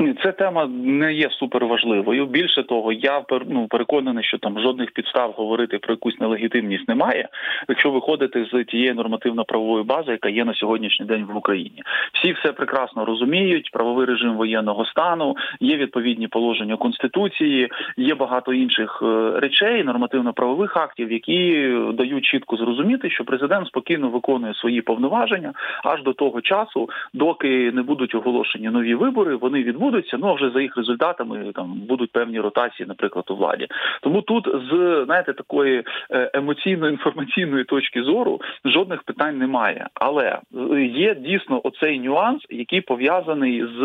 Ні, 0.00 0.14
ця 0.22 0.32
тема 0.32 0.66
не 0.84 1.12
є 1.12 1.30
суперважливою. 1.30 2.26
Більше 2.26 2.62
того, 2.62 2.92
я 2.92 3.22
ну, 3.48 3.66
переконаний, 3.66 4.24
що 4.24 4.38
там 4.38 4.60
жодних 4.60 4.90
підстав 4.90 5.32
говорити 5.32 5.78
про 5.78 5.92
якусь 5.92 6.20
нелегітимність 6.20 6.88
немає, 6.88 7.28
якщо 7.68 7.90
виходити 7.90 8.46
з 8.52 8.64
тієї 8.64 8.92
нормативно-правової 8.94 9.84
бази, 9.84 10.12
яка 10.12 10.28
є 10.28 10.44
на 10.44 10.54
сьогоднішній 10.54 11.06
день 11.06 11.24
в 11.24 11.36
Україні. 11.36 11.82
Всі 12.12 12.32
все 12.32 12.52
прекрасно 12.52 13.04
розуміють. 13.04 13.70
Правовий 13.72 14.06
режим 14.06 14.36
воєнного 14.36 14.84
стану, 14.84 15.36
є 15.60 15.76
відповідні 15.76 16.28
положення 16.28 16.76
конституції, 16.76 17.68
є 17.96 18.14
багато 18.14 18.52
інших 18.52 19.02
е, 19.02 19.40
речей, 19.40 19.84
нормативно-правових 19.84 20.76
актів, 20.76 21.12
які 21.12 21.72
дають 21.94 22.24
чітко 22.24 22.56
зрозуміти, 22.56 23.10
що 23.10 23.24
президент 23.24 23.66
спокійно 23.66 24.08
виконує 24.08 24.54
свої 24.54 24.82
повноваження 24.82 25.52
аж 25.84 26.02
до 26.02 26.12
того 26.12 26.40
часу, 26.40 26.88
доки 27.14 27.72
не 27.72 27.82
будуть 27.82 28.14
оголошені 28.14 28.68
нові 28.68 28.94
вибори. 28.94 29.36
Вони 29.36 29.62
відбудуться 29.62 29.87
відбудуться. 29.88 30.18
Ну 30.20 30.28
а 30.28 30.32
вже 30.32 30.50
за 30.50 30.60
їх 30.60 30.76
результатами 30.76 31.52
там 31.54 31.72
будуть 31.88 32.12
певні 32.12 32.40
ротації, 32.40 32.86
наприклад, 32.88 33.24
у 33.28 33.36
владі. 33.36 33.66
Тому 34.02 34.22
тут 34.22 34.48
з 34.70 35.02
знаєте 35.04 35.32
такої 35.32 35.84
е, 36.10 36.30
емоційно-інформаційної 36.34 37.64
точки 37.64 38.02
зору 38.02 38.40
жодних 38.64 39.02
питань 39.02 39.38
немає. 39.38 39.86
Але 39.94 40.38
е, 40.72 40.82
є 40.82 41.14
дійсно 41.14 41.60
оцей 41.64 42.00
нюанс, 42.00 42.42
який 42.50 42.80
пов'язаний 42.80 43.64
з 43.80 43.82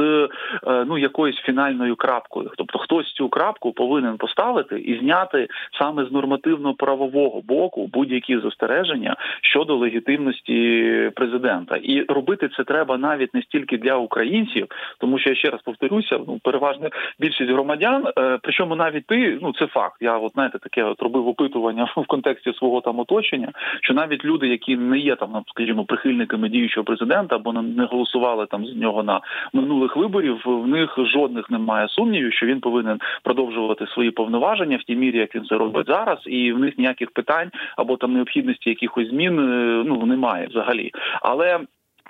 е, 0.68 0.86
ну 0.88 0.98
якоюсь 0.98 1.38
фінальною 1.38 1.96
крапкою. 1.96 2.52
Тобто, 2.58 2.80
хтось 2.80 3.14
цю 3.14 3.30
крапку 3.30 3.72
повинен 3.72 4.18
поставити 4.18 4.80
і 4.80 5.00
зняти 5.00 5.48
саме 5.80 6.06
з 6.06 6.12
нормативно-правового 6.12 7.42
боку 7.42 7.90
будь-які 7.94 8.40
застереження 8.40 9.16
щодо 9.42 9.76
легітимності 9.76 11.12
президента, 11.16 11.76
і 11.76 12.04
робити 12.04 12.50
це 12.58 12.64
треба 12.64 12.98
навіть 12.98 13.34
не 13.34 13.42
стільки 13.42 13.78
для 13.78 13.96
українців, 13.96 14.68
тому 14.98 15.20
що 15.20 15.30
я 15.30 15.36
ще 15.36 15.50
раз 15.50 15.62
повторю, 15.62 15.93
повторюся, 15.94 16.26
ну 16.28 16.40
переважна 16.44 16.90
більшість 17.20 17.52
громадян. 17.52 18.08
Е, 18.18 18.40
причому 18.44 18.76
навіть 18.76 19.06
ти, 19.06 19.40
ну 19.42 19.54
це 19.54 19.68
факт. 19.68 19.98
Я 20.02 20.18
от 20.18 20.34
знаєте, 20.34 20.60
таке 20.60 20.84
от 20.84 21.02
робив 21.02 21.28
опитування 21.28 21.94
в 21.98 22.06
контексті 22.08 22.54
свого 22.54 22.82
там 22.82 23.00
оточення, 23.00 23.52
що 23.82 23.94
навіть 23.94 24.26
люди, 24.26 24.48
які 24.48 24.78
не 24.78 24.98
є 24.98 25.16
там, 25.16 25.30
ну, 25.34 25.44
скажімо, 25.48 25.86
прихильниками 25.86 26.50
діючого 26.50 26.84
президента 26.84 27.36
або 27.36 27.54
не 27.54 27.86
голосували 27.86 28.46
там 28.46 28.66
з 28.66 28.76
нього 28.76 29.04
на 29.04 29.22
минулих 29.54 29.96
виборів, 29.96 30.42
в 30.46 30.68
них 30.68 30.96
жодних 30.98 31.50
немає 31.50 31.88
сумнівів, 31.90 32.34
що 32.34 32.46
він 32.46 32.60
повинен 32.60 33.00
продовжувати 33.24 33.88
свої 33.88 34.12
повноваження 34.12 34.78
в 34.78 34.84
тій 34.84 34.96
мірі, 34.96 35.18
як 35.18 35.36
він 35.36 35.46
це 35.46 35.56
робить 35.56 35.88
зараз, 35.88 36.20
і 36.26 36.54
в 36.54 36.60
них 36.60 36.78
ніяких 36.78 37.12
питань 37.12 37.52
або 37.78 37.98
там 37.98 38.14
необхідності 38.14 38.70
якихось 38.70 39.10
змін 39.10 39.40
е, 39.40 39.84
ну 39.86 40.06
немає 40.06 40.48
взагалі. 40.48 40.92
Але 41.22 41.60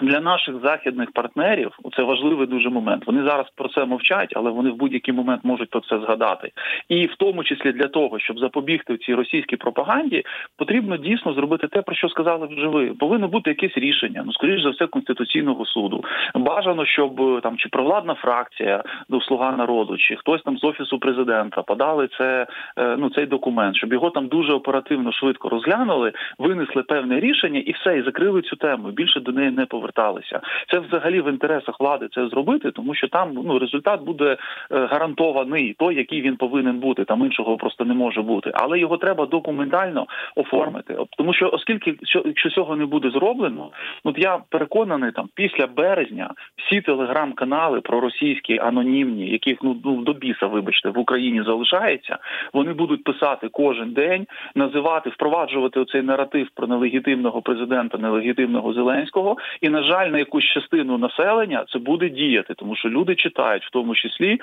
для 0.01 0.19
наших 0.19 0.55
західних 0.63 1.11
партнерів 1.11 1.77
це 1.95 2.03
важливий 2.03 2.47
дуже 2.47 2.69
момент. 2.69 3.07
Вони 3.07 3.23
зараз 3.23 3.45
про 3.55 3.69
це 3.69 3.85
мовчать, 3.85 4.33
але 4.35 4.51
вони 4.51 4.69
в 4.69 4.75
будь-який 4.75 5.13
момент 5.13 5.41
можуть 5.43 5.69
про 5.69 5.81
це 5.81 5.99
згадати. 5.99 6.51
І 6.89 7.05
в 7.05 7.15
тому 7.15 7.43
числі 7.43 7.71
для 7.71 7.87
того, 7.87 8.19
щоб 8.19 8.39
запобігти 8.39 8.97
цій 8.97 9.13
російській 9.13 9.55
пропаганді, 9.55 10.23
потрібно 10.57 10.97
дійсно 10.97 11.33
зробити 11.33 11.67
те, 11.67 11.81
про 11.81 11.95
що 11.95 12.09
сказали 12.09 12.47
вже 12.47 12.67
ви. 12.67 12.87
Повинно 12.87 13.27
бути 13.27 13.49
якесь 13.49 13.77
рішення. 13.77 14.23
Ну 14.25 14.33
скоріш 14.33 14.63
за 14.63 14.69
все, 14.69 14.87
конституційного 14.87 15.65
суду. 15.65 16.03
Бажано, 16.35 16.85
щоб 16.85 17.41
там 17.41 17.57
чи 17.57 17.69
провладна 17.69 18.13
фракція 18.13 18.83
до 19.09 19.21
слуга 19.21 19.51
народу, 19.51 19.97
чи 19.97 20.15
хтось 20.15 20.41
там 20.41 20.57
з 20.57 20.63
офісу 20.63 20.99
президента 20.99 21.61
подали 21.61 22.09
це 22.17 22.47
е, 22.77 22.95
ну 22.99 23.09
цей 23.09 23.25
документ, 23.25 23.75
щоб 23.75 23.93
його 23.93 24.09
там 24.09 24.27
дуже 24.27 24.53
оперативно 24.53 25.11
швидко 25.11 25.49
розглянули, 25.49 26.11
винесли 26.39 26.83
певне 26.83 27.19
рішення 27.19 27.59
і 27.59 27.71
все, 27.71 27.97
і 27.97 28.03
закрили 28.03 28.41
цю 28.41 28.55
тему. 28.55 28.91
Більше 28.91 29.19
до 29.19 29.31
неї 29.31 29.51
не 29.51 29.65
повернули 29.65 29.82
поверталися. 29.83 30.41
Це 30.71 30.79
взагалі 30.79 31.21
в 31.21 31.29
інтересах 31.29 31.79
влади 31.79 32.07
це 32.15 32.27
зробити, 32.27 32.71
тому 32.71 32.95
що 32.95 33.07
там 33.07 33.33
ну 33.33 33.59
результат 33.59 34.01
буде 34.01 34.37
е, 34.71 34.85
гарантований, 34.85 35.75
той, 35.79 35.95
який 35.95 36.21
він 36.21 36.35
повинен 36.35 36.79
бути. 36.79 37.05
Там 37.05 37.25
іншого 37.25 37.57
просто 37.57 37.85
не 37.85 37.93
може 37.93 38.21
бути, 38.21 38.51
але 38.53 38.79
його 38.79 38.97
треба 38.97 39.25
документально 39.25 40.05
оформити. 40.35 40.97
Тому 41.17 41.33
що, 41.33 41.49
оскільки 41.53 41.95
якщо 42.25 42.49
цього 42.49 42.75
не 42.75 42.85
буде 42.85 43.09
зроблено, 43.09 43.69
ну 44.05 44.13
я 44.17 44.39
переконаний, 44.49 45.11
там 45.11 45.29
після 45.35 45.67
березня 45.67 46.31
всі 46.57 46.81
телеграм-канали 46.81 47.81
проросійські 47.81 48.59
анонімні, 48.59 49.29
яких 49.29 49.57
ну, 49.63 49.75
ну 49.85 50.01
до 50.01 50.13
біса, 50.13 50.47
вибачте, 50.47 50.89
в 50.89 50.99
Україні 50.99 51.43
залишається, 51.43 52.17
вони 52.53 52.73
будуть 52.73 53.03
писати 53.03 53.49
кожен 53.51 53.93
день, 53.93 54.25
називати, 54.55 55.09
впроваджувати 55.09 55.79
оцей 55.79 56.01
наратив 56.01 56.47
про 56.55 56.67
нелегітимного 56.67 57.41
президента, 57.41 57.97
нелегітимного 57.97 58.73
Зеленського 58.73 59.37
і 59.61 59.69
на 59.73 59.83
жаль, 59.83 60.07
на 60.07 60.19
якусь 60.19 60.43
частину 60.43 60.97
населення 60.97 61.65
це 61.69 61.79
буде 61.79 62.09
діяти, 62.09 62.53
тому 62.53 62.75
що 62.75 62.89
люди 62.89 63.15
читають 63.15 63.65
в 63.65 63.71
тому 63.71 63.95
числі 63.95 64.39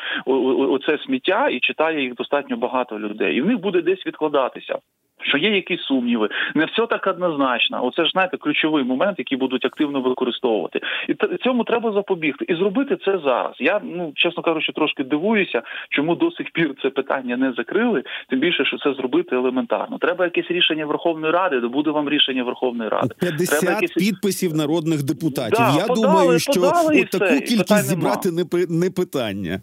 оце 0.74 0.98
сміття, 0.98 1.48
і 1.48 1.60
читає 1.60 2.02
їх 2.02 2.14
достатньо 2.14 2.56
багато 2.56 2.98
людей, 2.98 3.36
і 3.36 3.40
в 3.40 3.46
них 3.46 3.58
буде 3.58 3.82
десь 3.82 4.06
відкладатися. 4.06 4.78
Що 5.22 5.38
є 5.38 5.50
якісь 5.50 5.80
сумніви, 5.80 6.28
не 6.54 6.64
все 6.64 6.86
так 6.86 7.06
однозначно. 7.06 7.84
Оце 7.84 8.04
ж 8.04 8.10
знаєте 8.10 8.36
ключовий 8.36 8.84
момент, 8.84 9.18
який 9.18 9.38
будуть 9.38 9.64
активно 9.64 10.00
використовувати, 10.00 10.80
і 11.08 11.14
цьому 11.44 11.64
треба 11.64 11.92
запобігти 11.92 12.44
і 12.48 12.54
зробити 12.54 12.96
це 13.04 13.18
зараз. 13.24 13.56
Я 13.58 13.80
ну 13.84 14.12
чесно 14.14 14.42
кажучи, 14.42 14.72
трошки 14.72 15.04
дивуюся, 15.04 15.62
чому 15.90 16.14
до 16.14 16.30
сих 16.30 16.50
пір 16.50 16.74
це 16.82 16.90
питання 16.90 17.36
не 17.36 17.52
закрили. 17.52 18.02
Тим 18.28 18.40
більше, 18.40 18.64
що 18.64 18.78
це 18.78 18.94
зробити 18.94 19.36
елементарно. 19.36 19.98
Треба 19.98 20.24
якесь 20.24 20.50
рішення 20.50 20.86
Верховної 20.86 21.32
Ради, 21.32 21.60
де 21.60 21.68
буде 21.68 21.90
вам 21.90 22.08
рішення 22.08 22.44
Верховної 22.44 22.90
Ради. 22.90 23.14
50 23.20 23.60
треба 23.60 23.80
якесь... 23.80 23.92
підписів 23.92 24.54
народних 24.54 25.02
депутатів. 25.02 25.58
Да, 25.58 25.74
Я 25.78 25.86
подали, 25.86 26.06
думаю, 26.06 26.38
що 26.38 26.52
подали 26.52 27.00
от 27.02 27.10
таку 27.10 27.40
кількість 27.40 27.84
зібрати 27.84 28.30
не 28.30 28.44
не 28.68 28.90
питання. 28.90 29.60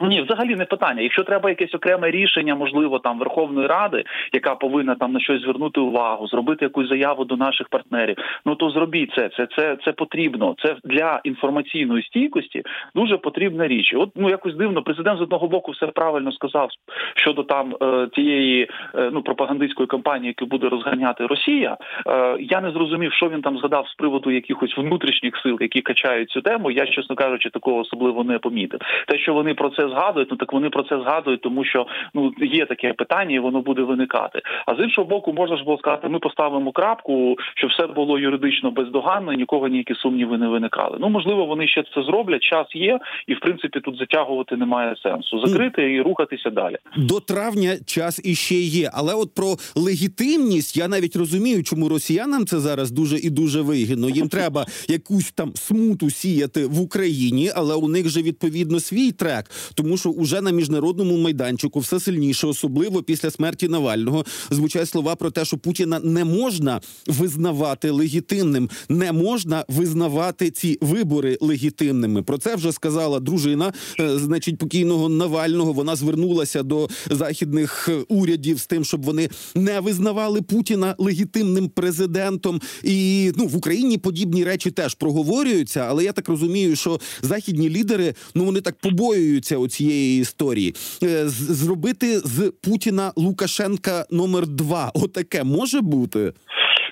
Ні, 0.00 0.22
взагалі 0.22 0.56
не 0.56 0.64
питання. 0.64 1.02
Якщо 1.02 1.24
треба 1.24 1.48
якесь 1.48 1.74
окреме 1.74 2.10
рішення, 2.10 2.54
можливо, 2.54 2.98
там 2.98 3.18
Верховної 3.18 3.66
Ради, 3.66 4.04
яка 4.32 4.54
повинна 4.54 4.94
там 4.94 5.12
на 5.12 5.20
щось 5.20 5.42
звернути 5.42 5.80
увагу, 5.80 6.26
зробити 6.26 6.64
якусь 6.64 6.88
заяву 6.88 7.24
до 7.24 7.36
наших 7.36 7.68
партнерів. 7.68 8.16
Ну 8.46 8.54
то 8.54 8.70
зробіть 8.70 9.12
це. 9.16 9.30
Це 9.36 9.46
це, 9.56 9.76
це 9.84 9.92
потрібно. 9.92 10.54
Це 10.64 10.76
для 10.84 11.20
інформаційної 11.24 12.02
стійкості 12.02 12.62
дуже 12.94 13.16
потрібна 13.16 13.68
річ. 13.68 13.94
От 13.96 14.10
ну 14.16 14.30
якось 14.30 14.54
дивно, 14.54 14.82
президент 14.82 15.18
з 15.18 15.22
одного 15.22 15.48
боку 15.48 15.72
все 15.72 15.86
правильно 15.86 16.32
сказав 16.32 16.68
щодо 17.16 17.42
там 17.42 17.76
е, 17.82 18.08
тієї 18.14 18.70
е, 18.94 19.10
ну 19.12 19.22
пропагандистської 19.22 19.86
кампанії, 19.86 20.34
яку 20.38 20.50
буде 20.50 20.68
розганяти 20.68 21.26
Росія. 21.26 21.76
Е, 22.06 22.36
я 22.40 22.60
не 22.60 22.70
зрозумів, 22.70 23.12
що 23.12 23.28
він 23.28 23.42
там 23.42 23.58
згадав 23.58 23.88
з 23.88 23.94
приводу 23.94 24.30
якихось 24.30 24.78
внутрішніх 24.78 25.36
сил, 25.36 25.58
які 25.60 25.80
качають 25.80 26.30
цю 26.30 26.40
тему. 26.40 26.70
Я 26.70 26.86
чесно 26.86 27.16
кажучи, 27.16 27.50
такого 27.50 27.78
особливо 27.78 28.24
не 28.24 28.38
помітив. 28.38 28.80
Те, 29.06 29.18
що 29.18 29.34
вони 29.34 29.54
про 29.54 29.70
це 29.70 29.87
це 29.88 29.94
згадують, 29.94 30.28
ну 30.30 30.36
так 30.36 30.52
вони 30.52 30.70
про 30.70 30.82
це 30.82 31.00
згадують, 31.00 31.40
тому 31.40 31.64
що 31.64 31.86
ну 32.14 32.32
є 32.40 32.66
таке 32.66 32.92
питання, 32.92 33.34
і 33.34 33.38
воно 33.38 33.60
буде 33.60 33.82
виникати. 33.82 34.40
А 34.66 34.74
з 34.74 34.80
іншого 34.84 35.08
боку, 35.08 35.32
можна 35.32 35.56
ж 35.56 35.64
було 35.64 35.78
сказати, 35.78 36.08
ми 36.08 36.18
поставимо 36.18 36.72
крапку, 36.72 37.36
щоб 37.56 37.70
все 37.70 37.86
було 37.86 38.18
юридично 38.18 38.70
бездоганно, 38.70 39.32
і 39.32 39.36
нікого 39.36 39.68
ніякі 39.68 39.94
сумніви 39.94 40.38
не 40.38 40.48
виникали. 40.48 40.96
Ну 41.00 41.08
можливо, 41.08 41.46
вони 41.46 41.68
ще 41.68 41.84
це 41.94 42.02
зроблять. 42.02 42.42
Час 42.42 42.66
є, 42.74 42.98
і 43.26 43.34
в 43.34 43.40
принципі 43.40 43.80
тут 43.80 43.96
затягувати 43.98 44.56
немає 44.56 44.94
сенсу. 45.02 45.46
Закрити 45.46 45.92
і 45.92 46.02
рухатися 46.02 46.50
далі. 46.50 46.76
До 46.96 47.20
травня 47.20 47.70
час 47.86 48.20
іще 48.24 48.54
є, 48.54 48.90
але 48.94 49.14
от 49.14 49.34
про 49.34 49.54
легітимність 49.76 50.76
я 50.76 50.88
навіть 50.88 51.16
розумію, 51.16 51.64
чому 51.64 51.88
росіянам 51.88 52.46
це 52.46 52.58
зараз 52.58 52.90
дуже 52.90 53.16
і 53.16 53.30
дуже 53.30 53.60
вигідно. 53.60 54.08
Їм 54.08 54.28
треба 54.36 54.66
якусь 54.88 55.32
там 55.32 55.52
смуту 55.54 56.10
сіяти 56.10 56.66
в 56.66 56.80
Україні, 56.80 57.50
але 57.56 57.74
у 57.74 57.88
них 57.88 58.08
же 58.08 58.22
відповідно 58.22 58.80
свій 58.80 59.12
трек, 59.12 59.44
тому 59.78 59.96
що 59.96 60.10
уже 60.10 60.40
на 60.40 60.50
міжнародному 60.50 61.16
майданчику 61.16 61.80
все 61.80 62.00
сильніше, 62.00 62.46
особливо 62.46 63.02
після 63.02 63.30
смерті 63.30 63.68
Навального, 63.68 64.24
звучать 64.50 64.88
слова 64.88 65.16
про 65.16 65.30
те, 65.30 65.44
що 65.44 65.58
Путіна 65.58 66.00
не 66.04 66.24
можна 66.24 66.80
визнавати 67.06 67.90
легітимним, 67.90 68.70
не 68.88 69.12
можна 69.12 69.64
визнавати 69.68 70.50
ці 70.50 70.78
вибори 70.80 71.38
легітимними. 71.40 72.22
Про 72.22 72.38
це 72.38 72.56
вже 72.56 72.72
сказала 72.72 73.20
дружина, 73.20 73.72
е, 74.00 74.18
значить, 74.18 74.58
покійного 74.58 75.08
Навального. 75.08 75.72
Вона 75.72 75.96
звернулася 75.96 76.62
до 76.62 76.88
західних 77.10 77.88
е, 77.88 78.04
урядів 78.08 78.60
з 78.60 78.66
тим, 78.66 78.84
щоб 78.84 79.04
вони 79.04 79.28
не 79.54 79.80
визнавали 79.80 80.42
Путіна 80.42 80.94
легітимним 80.98 81.68
президентом. 81.68 82.60
І 82.84 83.32
ну 83.36 83.46
в 83.46 83.56
Україні 83.56 83.98
подібні 83.98 84.44
речі 84.44 84.70
теж 84.70 84.94
проговорюються, 84.94 85.80
але 85.80 86.04
я 86.04 86.12
так 86.12 86.28
розумію, 86.28 86.76
що 86.76 87.00
західні 87.22 87.70
лідери 87.70 88.14
ну 88.34 88.44
вони 88.44 88.60
так 88.60 88.76
побоюються 88.80 89.58
цієї 89.68 90.20
історії. 90.20 90.74
Е, 91.02 91.28
Зробити 91.28 92.18
з 92.18 92.52
Путіна 92.60 93.12
Лукашенка 93.16 94.06
номер 94.10 94.46
два. 94.46 94.90
Отаке 94.94 95.44
може 95.44 95.80
бути. 95.80 96.32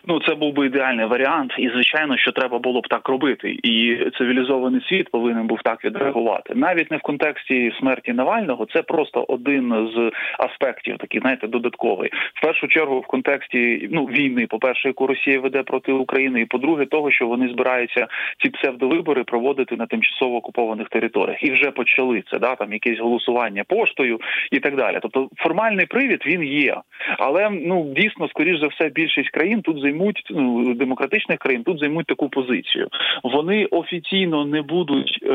Ну, 0.08 0.20
це 0.20 0.34
був 0.34 0.54
би 0.54 0.66
ідеальний 0.66 1.06
варіант, 1.06 1.54
і 1.58 1.68
звичайно, 1.68 2.16
що 2.16 2.32
треба 2.32 2.58
було 2.58 2.80
б 2.80 2.88
так 2.88 3.08
робити. 3.08 3.58
І 3.62 3.98
цивілізований 4.18 4.80
світ 4.88 5.10
повинен 5.10 5.46
був 5.46 5.62
так 5.62 5.84
відреагувати. 5.84 6.52
Навіть 6.54 6.90
не 6.90 6.96
в 6.96 7.00
контексті 7.00 7.72
смерті 7.78 8.12
Навального, 8.12 8.66
це 8.74 8.82
просто 8.82 9.24
один 9.28 9.88
з 9.94 10.12
аспектів, 10.38 10.98
такий, 10.98 11.20
знаєте, 11.20 11.46
додатковий. 11.46 12.10
В 12.34 12.42
першу 12.42 12.68
чергу, 12.68 13.00
в 13.00 13.06
контексті 13.06 13.88
ну 13.92 14.04
війни, 14.04 14.46
по 14.46 14.58
перше, 14.58 14.88
яку 14.88 15.06
Росія 15.06 15.40
веде 15.40 15.62
проти 15.62 15.92
України, 15.92 16.40
і 16.40 16.44
по-друге, 16.44 16.86
того, 16.86 17.10
що 17.10 17.26
вони 17.26 17.48
збираються 17.48 18.06
ці 18.42 18.50
псевдовибори 18.50 19.24
проводити 19.24 19.76
на 19.76 19.86
тимчасово 19.86 20.36
окупованих 20.36 20.88
територіях, 20.88 21.42
і 21.42 21.50
вже 21.50 21.70
почали 21.70 22.22
це, 22.30 22.38
да 22.38 22.54
там 22.54 22.72
якесь 22.72 22.98
голосування 22.98 23.64
поштою 23.64 24.20
і 24.50 24.58
так 24.58 24.76
далі. 24.76 24.98
Тобто 25.02 25.28
формальний 25.36 25.86
привід 25.86 26.22
він 26.26 26.42
є, 26.42 26.76
але 27.18 27.50
ну 27.50 27.92
дійсно, 27.96 28.28
скоріш 28.28 28.60
за 28.60 28.66
все, 28.66 28.88
більшість 28.88 29.30
країн 29.30 29.62
тут 29.62 29.82
займуть 29.96 30.22
ну, 30.30 30.74
демократичних 30.74 31.38
країн 31.38 31.62
тут 31.62 31.78
займуть 31.78 32.06
таку 32.06 32.28
позицію. 32.28 32.88
Вони 33.22 33.66
офіційно 33.66 34.44
не 34.44 34.62
будуть 34.62 35.18
е, 35.22 35.28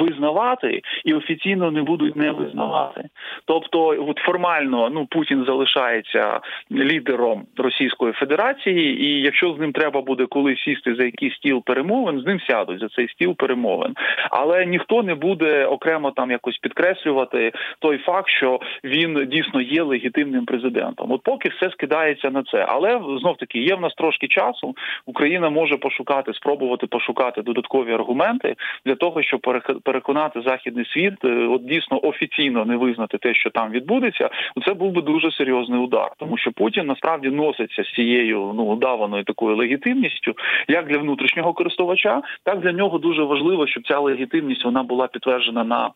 визнавати 0.00 0.80
і 1.04 1.14
офіційно 1.14 1.70
не 1.70 1.82
будуть 1.82 2.16
не 2.16 2.30
визнавати. 2.30 3.04
Тобто, 3.44 4.06
от 4.08 4.18
формально 4.18 4.90
ну 4.90 5.06
Путін 5.06 5.44
залишається 5.46 6.40
лідером 6.72 7.42
Російської 7.56 8.12
Федерації, 8.12 9.04
і 9.04 9.22
якщо 9.22 9.54
з 9.54 9.58
ним 9.58 9.72
треба 9.72 10.02
буде 10.02 10.26
колись 10.26 10.60
сісти 10.60 10.94
за 10.94 11.04
якийсь 11.04 11.34
стіл 11.34 11.62
перемовин, 11.64 12.20
з 12.20 12.26
ним 12.26 12.40
сядуть 12.40 12.80
за 12.80 12.88
цей 12.88 13.08
стіл 13.08 13.36
перемовин. 13.36 13.94
Але 14.30 14.66
ніхто 14.66 15.02
не 15.02 15.14
буде 15.14 15.66
окремо 15.66 16.10
там 16.10 16.30
якось 16.30 16.58
підкреслювати 16.58 17.52
той 17.78 17.98
факт, 17.98 18.28
що 18.28 18.60
він 18.84 19.28
дійсно 19.30 19.60
є 19.60 19.82
легітимним 19.82 20.44
президентом. 20.44 21.12
От 21.12 21.22
поки 21.22 21.48
все 21.48 21.70
скидається 21.70 22.30
на 22.30 22.42
це, 22.42 22.66
але 22.68 23.00
знов 23.20 23.36
таки 23.36 23.58
є 23.58 23.74
в 23.74 23.80
нас 23.80 23.94
трошки 24.02 24.28
часу. 24.28 24.74
Україна 25.06 25.50
може 25.50 25.76
пошукати, 25.76 26.34
спробувати 26.34 26.86
пошукати 26.86 27.42
додаткові 27.42 27.92
аргументи 27.92 28.54
для 28.86 28.94
того, 28.94 29.22
щоб 29.22 29.40
переконати 29.84 30.40
західний 30.40 30.84
світ, 30.84 31.24
е, 31.24 31.28
от 31.28 31.64
дійсно 31.66 32.00
офіційно 32.04 32.64
не 32.64 32.76
визнати 32.76 33.18
те, 33.18 33.34
що 33.34 33.50
там 33.50 33.70
відбудеться. 33.70 34.30
Це 34.66 34.74
був 34.74 34.92
би 34.92 35.02
дуже 35.02 35.30
серйозний 35.30 35.80
удар, 35.80 36.10
тому 36.18 36.38
що 36.38 36.52
Путін 36.52 36.86
насправді 36.86 37.28
носиться 37.28 37.84
з 37.84 37.94
цією 37.94 38.52
ну 38.56 38.64
удаваною 38.64 39.24
такою 39.24 39.56
легітимністю, 39.56 40.34
як 40.68 40.88
для 40.88 40.98
внутрішнього 40.98 41.52
користувача, 41.52 42.22
так 42.44 42.60
для 42.60 42.72
нього 42.72 42.98
дуже 42.98 43.22
важливо, 43.22 43.66
щоб 43.66 43.86
ця 43.86 43.98
легітимність 43.98 44.64
вона 44.64 44.82
була 44.82 45.06
підтверджена 45.06 45.64
на. 45.64 45.90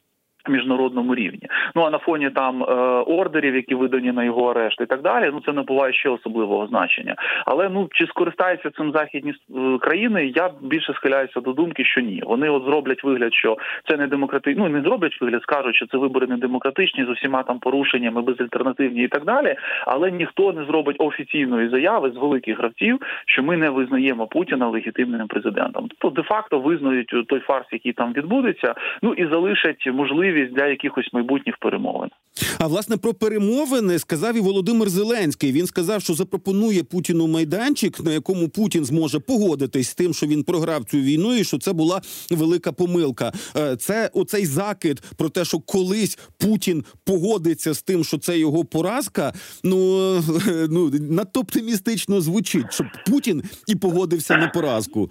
Міжнародному 0.49 1.15
рівні, 1.15 1.49
ну 1.75 1.83
а 1.83 1.91
на 1.91 1.99
фоні 1.99 2.31
там 2.31 2.63
е, 2.63 2.67
ордерів, 3.07 3.57
які 3.57 3.75
видані 3.75 4.13
на 4.13 4.25
його 4.25 4.51
арешт, 4.51 4.81
і 4.81 4.87
так 4.87 5.03
далі, 5.03 5.31
ну 5.33 5.41
це 5.47 5.53
набуває 5.53 5.93
ще 5.93 6.09
особливого 6.09 6.67
значення. 6.67 7.15
Але 7.47 7.69
ну 7.69 7.89
чи 7.93 8.07
скористаються 8.07 8.71
цим 8.71 8.93
західні 8.93 9.31
е, 9.31 9.79
країни? 9.79 10.33
Я 10.35 10.51
більше 10.63 10.93
схиляюся 10.93 11.41
до 11.41 11.53
думки, 11.53 11.85
що 11.85 12.01
ні. 12.01 12.23
Вони 12.27 12.51
от 12.51 12.65
зроблять 12.65 13.05
вигляд, 13.05 13.35
що 13.35 13.57
це 13.89 13.97
не 13.97 14.07
демократичні, 14.07 14.63
ну 14.63 14.69
не 14.69 14.81
зроблять 14.81 15.21
вигляд, 15.21 15.43
скажуть, 15.43 15.77
що 15.77 15.87
це 15.87 15.99
вибори 15.99 16.27
не 16.27 16.37
демократичні 16.37 17.05
з 17.05 17.09
усіма 17.09 17.43
там 17.43 17.59
порушеннями, 17.59 18.23
безальтернативні 18.23 19.03
і 19.03 19.09
так 19.09 19.25
далі. 19.25 19.57
Але 19.87 20.11
ніхто 20.11 20.53
не 20.53 20.65
зробить 20.65 20.97
офіційної 20.99 21.69
заяви 21.69 22.11
з 22.11 22.17
великих 22.17 22.59
гравців, 22.59 22.99
що 23.27 23.43
ми 23.43 23.57
не 23.57 23.71
визнаємо 23.71 24.27
Путіна 24.27 24.69
легітимним 24.69 25.27
президентом. 25.27 25.89
Тобто, 25.89 26.23
де-факто 26.23 26.59
визнають 26.59 27.15
той 27.29 27.41
фарс, 27.41 27.67
який 27.73 27.93
там 27.93 28.13
відбудеться, 28.13 28.75
ну 29.03 29.13
і 29.13 29.27
залишать 29.27 29.87
можливість 29.87 30.36
для 30.45 30.67
якихось 30.67 31.13
майбутніх 31.13 31.55
перемовин. 31.61 32.11
А 32.59 32.67
власне 32.67 32.97
про 32.97 33.15
перемовини 33.15 33.99
сказав 33.99 34.37
і 34.37 34.41
Володимир 34.41 34.89
Зеленський. 34.89 35.53
Він 35.53 35.67
сказав, 35.67 36.03
що 36.03 36.15
запропонує 36.15 36.83
Путіну 36.83 37.27
майданчик, 37.27 38.01
на 38.01 38.13
якому 38.13 38.49
Путін 38.49 38.85
зможе 38.85 39.19
погодитись 39.19 39.89
з 39.89 39.95
тим, 39.95 40.15
що 40.15 40.27
він 40.27 40.43
програв 40.43 40.85
цю 40.85 40.97
війну, 40.97 41.35
і 41.35 41.45
що 41.45 41.59
це 41.59 41.73
була 41.73 42.01
велика 42.31 42.73
помилка. 42.73 43.33
Е, 43.57 43.77
Це 43.77 44.11
оцей 44.15 44.47
закид 44.47 45.03
про 45.17 45.29
те, 45.29 45.45
що 45.45 45.59
колись 45.59 46.19
Путін 46.39 46.85
погодиться 47.05 47.75
з 47.75 47.83
тим, 47.83 48.05
що 48.05 48.19
це 48.19 48.39
його 48.39 48.65
поразка. 48.65 49.33
Ну 49.65 50.07
е, 50.49 50.69
ну 50.71 50.91
надто 50.91 51.41
оптимістично 51.41 52.21
звучить, 52.21 52.73
щоб 52.73 52.87
Путін 53.07 53.43
і 53.67 53.77
погодився 53.77 54.37
на 54.37 54.49
поразку. 54.49 55.11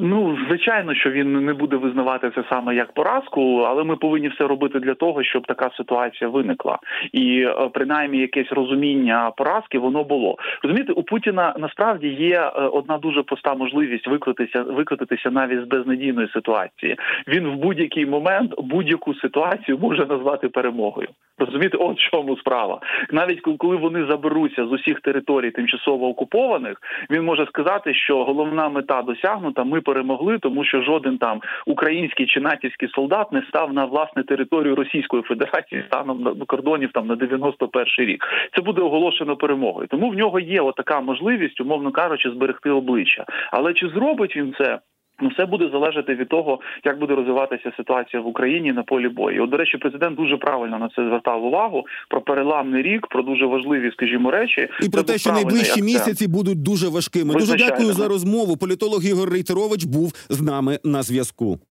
Ну, 0.00 0.38
звичайно, 0.48 0.94
що 0.94 1.10
він 1.10 1.44
не 1.44 1.54
буде 1.54 1.76
визнавати 1.76 2.30
це 2.34 2.44
саме 2.50 2.74
як 2.74 2.92
поразку, 2.92 3.64
але 3.68 3.84
ми 3.84 3.96
повинні 3.96 4.28
все 4.28 4.46
робити 4.46 4.80
для 4.80 4.94
того, 4.94 5.24
щоб 5.24 5.46
така 5.46 5.70
ситуація 5.76 6.30
виникла, 6.30 6.78
і 7.12 7.40
е, 7.40 7.68
принаймні 7.72 8.18
якесь 8.18 8.52
розуміння 8.52 9.32
поразки 9.36 9.78
воно 9.78 10.04
було. 10.04 10.36
Розумієте, 10.62 10.92
у 10.92 11.02
Путіна 11.02 11.54
насправді 11.58 12.08
є 12.08 12.40
е, 12.40 12.50
одна 12.60 12.98
дуже 12.98 13.22
проста 13.22 13.54
можливість 13.54 14.06
викрутитися, 14.06 14.62
викрутитися 14.62 15.30
навіть 15.30 15.64
з 15.64 15.68
безнадійної 15.68 16.28
ситуації. 16.28 16.96
Він 17.28 17.48
в 17.48 17.56
будь-який 17.56 18.06
момент 18.06 18.54
будь-яку 18.58 19.14
ситуацію 19.14 19.78
може 19.78 20.06
назвати 20.06 20.48
перемогою. 20.48 21.08
Розумієте, 21.38 21.76
от 21.76 21.98
в 21.98 22.10
чому 22.10 22.36
справа. 22.36 22.80
Навіть 23.10 23.40
коли 23.58 23.76
вони 23.76 24.06
заберуться 24.06 24.66
з 24.66 24.72
усіх 24.72 25.00
територій 25.00 25.50
тимчасово 25.50 26.08
окупованих, 26.08 26.76
він 27.10 27.22
може 27.22 27.46
сказати, 27.46 27.94
що 27.94 28.24
головна 28.24 28.68
мета 28.68 29.02
досягнута. 29.02 29.64
Ми 29.64 29.80
перемогли, 29.88 30.38
тому 30.38 30.64
що 30.64 30.82
жоден 30.82 31.18
там 31.18 31.40
український 31.66 32.26
чи 32.26 32.40
натівський 32.40 32.88
солдат 32.88 33.32
не 33.32 33.42
став 33.42 33.72
на 33.72 33.84
власне 33.84 34.22
територію 34.22 34.74
Російської 34.74 35.22
Федерації 35.22 35.84
станом 35.86 36.22
на 36.22 36.34
кордонів 36.46 36.90
там 36.92 37.06
на 37.06 37.16
91 37.16 37.84
рік. 37.98 38.24
Це 38.56 38.62
буде 38.62 38.82
оголошено 38.82 39.36
перемогою. 39.36 39.88
Тому 39.88 40.10
в 40.10 40.14
нього 40.14 40.40
є 40.40 40.60
отака 40.60 41.00
можливість, 41.00 41.60
умовно 41.60 41.92
кажучи, 41.92 42.30
зберегти 42.30 42.70
обличчя. 42.70 43.24
Але 43.52 43.74
чи 43.74 43.88
зробить 43.88 44.36
він 44.36 44.54
це? 44.58 44.78
Ну, 45.20 45.28
все 45.28 45.46
буде 45.46 45.68
залежати 45.72 46.14
від 46.14 46.28
того, 46.28 46.60
як 46.84 46.98
буде 46.98 47.14
розвиватися 47.14 47.72
ситуація 47.76 48.22
в 48.22 48.26
Україні 48.26 48.72
на 48.72 48.82
полі 48.82 49.08
бою. 49.08 49.44
От, 49.44 49.50
до 49.50 49.56
речі, 49.56 49.78
президент 49.78 50.16
дуже 50.16 50.36
правильно 50.36 50.78
на 50.78 50.88
це 50.88 51.08
звертав 51.08 51.44
увагу 51.44 51.86
про 52.08 52.20
переламний 52.20 52.82
рік, 52.82 53.06
про 53.06 53.22
дуже 53.22 53.46
важливі, 53.46 53.90
скажімо, 53.92 54.30
речі, 54.30 54.68
І 54.82 54.88
про 54.88 55.02
Це 55.02 55.12
те, 55.12 55.18
що 55.18 55.32
найближчі 55.32 55.82
місяці 55.82 56.08
місяці 56.08 56.28
будуть 56.28 56.62
дуже 56.62 56.88
важкими. 56.88 57.34
Дуже 57.34 57.56
дякую 57.56 57.92
за 57.92 58.08
розмову. 58.08 58.56
Політолог 58.56 59.04
Ігор 59.04 59.30
Рейтерович 59.30 59.84
був 59.84 60.12
з 60.28 60.40
нами 60.40 60.78
на 60.84 61.02
зв'язку. 61.02 61.58